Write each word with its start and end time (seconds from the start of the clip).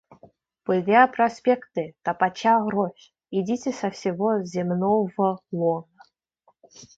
Пыля 0.65 1.01
проспекты, 1.15 1.83
топоча 2.03 2.53
рожь, 2.73 3.11
идите 3.39 3.71
со 3.71 3.91
всего 3.91 4.41
земного 4.43 5.29
лона. 5.59 6.03